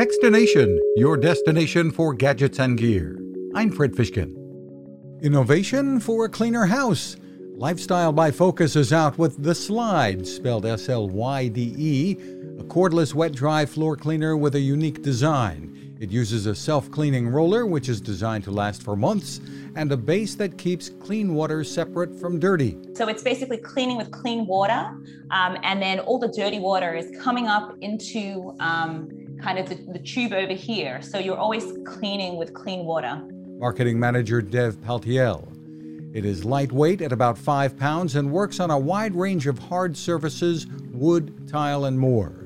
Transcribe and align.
Techstination, 0.00 0.78
your 0.96 1.18
destination 1.18 1.90
for 1.90 2.14
gadgets 2.14 2.58
and 2.58 2.78
gear. 2.78 3.20
I'm 3.54 3.70
Fred 3.70 3.92
Fishkin. 3.92 4.34
Innovation 5.20 6.00
for 6.00 6.24
a 6.24 6.28
cleaner 6.30 6.64
house. 6.64 7.16
Lifestyle 7.54 8.10
by 8.10 8.30
Focus 8.30 8.76
is 8.76 8.94
out 8.94 9.18
with 9.18 9.42
the 9.42 9.50
Slyde, 9.50 10.26
spelled 10.26 10.64
S 10.64 10.88
L 10.88 11.10
Y 11.10 11.48
D 11.48 11.74
E, 11.76 12.12
a 12.58 12.64
cordless 12.64 13.12
wet 13.12 13.32
dry 13.32 13.66
floor 13.66 13.94
cleaner 13.94 14.38
with 14.38 14.54
a 14.54 14.60
unique 14.60 15.02
design. 15.02 15.76
It 16.00 16.10
uses 16.10 16.46
a 16.46 16.54
self 16.54 16.90
cleaning 16.90 17.28
roller, 17.28 17.66
which 17.66 17.90
is 17.90 18.00
designed 18.00 18.44
to 18.44 18.50
last 18.50 18.82
for 18.82 18.96
months, 18.96 19.38
and 19.76 19.92
a 19.92 19.98
base 19.98 20.34
that 20.36 20.56
keeps 20.56 20.88
clean 20.88 21.34
water 21.34 21.62
separate 21.62 22.18
from 22.18 22.40
dirty. 22.40 22.78
So 22.94 23.06
it's 23.08 23.22
basically 23.22 23.58
cleaning 23.58 23.98
with 23.98 24.10
clean 24.10 24.46
water, 24.46 24.96
um, 25.30 25.58
and 25.62 25.82
then 25.82 26.00
all 26.00 26.18
the 26.18 26.28
dirty 26.28 26.58
water 26.58 26.94
is 26.94 27.14
coming 27.20 27.48
up 27.48 27.76
into 27.82 28.56
um, 28.60 29.10
kind 29.42 29.58
of 29.58 29.68
the, 29.68 29.74
the 29.92 29.98
tube 29.98 30.32
over 30.32 30.54
here. 30.54 31.02
So 31.02 31.18
you're 31.18 31.36
always 31.36 31.70
cleaning 31.84 32.38
with 32.38 32.54
clean 32.54 32.86
water. 32.86 33.20
Marketing 33.58 34.00
Manager 34.00 34.40
Dev 34.40 34.76
Paltiel. 34.80 35.46
It 36.16 36.24
is 36.24 36.46
lightweight 36.46 37.02
at 37.02 37.12
about 37.12 37.36
5 37.36 37.76
pounds 37.76 38.16
and 38.16 38.32
works 38.32 38.58
on 38.58 38.70
a 38.70 38.78
wide 38.78 39.14
range 39.14 39.46
of 39.46 39.58
hard 39.58 39.94
surfaces, 39.98 40.66
wood, 40.92 41.46
tile, 41.46 41.84
and 41.84 41.98
more. 41.98 42.39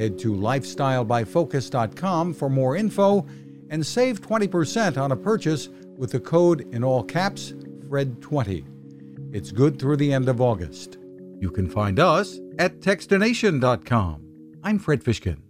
Head 0.00 0.18
to 0.20 0.32
lifestylebyfocus.com 0.32 2.32
for 2.32 2.48
more 2.48 2.74
info 2.74 3.26
and 3.68 3.86
save 3.86 4.22
20% 4.22 4.96
on 4.96 5.12
a 5.12 5.16
purchase 5.16 5.68
with 5.98 6.12
the 6.12 6.20
code 6.20 6.62
in 6.74 6.82
all 6.82 7.04
caps 7.04 7.52
FRED20. 7.86 9.34
It's 9.34 9.52
good 9.52 9.78
through 9.78 9.98
the 9.98 10.10
end 10.10 10.30
of 10.30 10.40
August. 10.40 10.96
You 11.38 11.50
can 11.50 11.68
find 11.68 12.00
us 12.00 12.40
at 12.58 12.80
techstination.com. 12.80 14.56
I'm 14.64 14.78
Fred 14.78 15.04
Fishkin. 15.04 15.42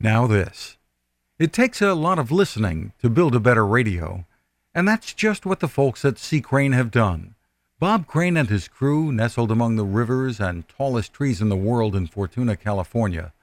Now, 0.00 0.26
this. 0.26 0.78
It 1.38 1.52
takes 1.52 1.82
a 1.82 1.92
lot 1.92 2.18
of 2.18 2.32
listening 2.32 2.94
to 3.02 3.10
build 3.10 3.34
a 3.34 3.40
better 3.40 3.66
radio, 3.66 4.24
and 4.74 4.88
that's 4.88 5.12
just 5.12 5.44
what 5.44 5.60
the 5.60 5.68
folks 5.68 6.06
at 6.06 6.18
C. 6.18 6.40
Crane 6.40 6.72
have 6.72 6.90
done. 6.90 7.34
Bob 7.78 8.06
Crane 8.06 8.38
and 8.38 8.48
his 8.48 8.66
crew, 8.66 9.12
nestled 9.12 9.52
among 9.52 9.76
the 9.76 9.84
rivers 9.84 10.40
and 10.40 10.66
tallest 10.68 11.12
trees 11.12 11.42
in 11.42 11.50
the 11.50 11.56
world 11.56 11.94
in 11.94 12.06
Fortuna, 12.06 12.56
California, 12.56 13.34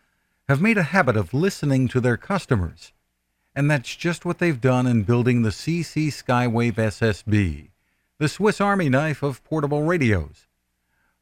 have 0.47 0.61
made 0.61 0.77
a 0.77 0.83
habit 0.83 1.17
of 1.17 1.33
listening 1.33 1.87
to 1.87 1.99
their 1.99 2.17
customers. 2.17 2.93
And 3.55 3.71
that's 3.71 3.95
just 3.95 4.25
what 4.25 4.39
they've 4.39 4.59
done 4.59 4.85
in 4.85 5.03
building 5.03 5.41
the 5.41 5.49
CC 5.49 6.07
Skywave 6.07 6.75
SSB, 6.75 7.69
the 8.19 8.29
Swiss 8.29 8.61
Army 8.61 8.89
knife 8.89 9.23
of 9.23 9.43
portable 9.43 9.83
radios. 9.83 10.47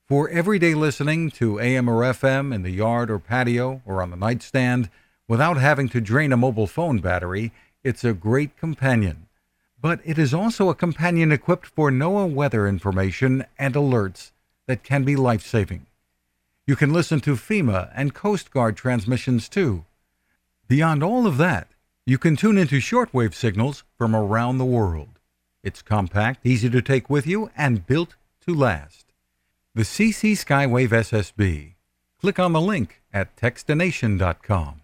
For 0.07 0.30
everyday 0.30 0.73
listening 0.73 1.31
to 1.31 1.61
AM 1.61 1.88
or 1.88 2.02
FM 2.02 2.53
in 2.53 2.63
the 2.63 2.71
yard 2.71 3.09
or 3.09 3.19
patio 3.19 3.81
or 3.85 4.02
on 4.02 4.09
the 4.09 4.17
nightstand 4.17 4.89
without 5.27 5.58
having 5.58 5.87
to 5.89 6.02
drain 6.02 6.33
a 6.33 6.37
mobile 6.37 6.67
phone 6.67 6.99
battery, 6.99 7.53
it's 7.83 8.03
a 8.03 8.13
great 8.13 8.58
companion. 8.58 9.27
But 9.80 10.02
it 10.03 10.17
is 10.17 10.33
also 10.33 10.69
a 10.69 10.75
companion 10.75 11.31
equipped 11.31 11.67
for 11.67 11.89
NOAA 11.89 12.33
weather 12.33 12.67
information 12.67 13.45
and 13.58 13.75
alerts 13.75 14.31
that 14.67 14.83
can 14.83 15.03
be 15.03 15.15
life 15.15 15.45
saving. 15.45 15.85
You 16.66 16.78
can 16.78 16.94
listen 16.94 17.19
to 17.22 17.36
FEMA 17.36 17.92
and 17.94 18.14
Coast 18.14 18.50
Guard 18.50 18.78
transmissions 18.78 19.50
too. 19.50 19.83
Beyond 20.70 21.03
all 21.03 21.28
of 21.28 21.36
that, 21.38 21.67
you 22.05 22.17
can 22.17 22.38
tune 22.38 22.58
into 22.58 22.78
shortwave 22.78 23.33
signals 23.33 23.83
from 23.97 24.16
around 24.16 24.58
the 24.58 24.66
world. 24.66 25.20
It's 25.61 25.81
compact, 25.81 26.45
easy 26.45 26.70
to 26.70 26.81
take 26.81 27.09
with 27.09 27.28
you, 27.28 27.50
and 27.58 27.86
built 27.86 28.16
to 28.45 28.53
last. 28.53 29.08
The 29.75 29.83
CC 29.83 30.33
Skywave 30.33 30.89
SSB. 30.89 31.73
Click 32.22 32.39
on 32.39 32.53
the 32.53 32.61
link 32.61 33.02
at 33.11 33.36
techstination.com. 33.36 34.83